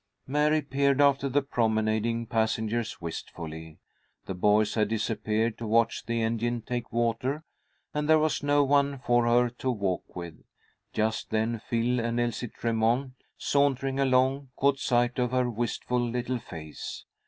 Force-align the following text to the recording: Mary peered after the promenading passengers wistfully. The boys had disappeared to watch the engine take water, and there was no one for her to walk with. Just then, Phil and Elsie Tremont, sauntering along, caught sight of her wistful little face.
Mary 0.25 0.63
peered 0.63 0.99
after 0.99 1.29
the 1.29 1.43
promenading 1.43 2.25
passengers 2.25 2.99
wistfully. 3.01 3.77
The 4.25 4.33
boys 4.33 4.73
had 4.73 4.87
disappeared 4.87 5.59
to 5.59 5.67
watch 5.67 6.07
the 6.07 6.23
engine 6.23 6.63
take 6.63 6.91
water, 6.91 7.43
and 7.93 8.09
there 8.09 8.17
was 8.17 8.41
no 8.41 8.63
one 8.63 8.97
for 8.97 9.27
her 9.27 9.47
to 9.49 9.69
walk 9.69 10.15
with. 10.15 10.43
Just 10.91 11.29
then, 11.29 11.59
Phil 11.69 11.99
and 11.99 12.19
Elsie 12.19 12.47
Tremont, 12.47 13.13
sauntering 13.37 13.99
along, 13.99 14.49
caught 14.55 14.79
sight 14.79 15.19
of 15.19 15.29
her 15.33 15.47
wistful 15.47 16.01
little 16.01 16.39
face. 16.39 17.05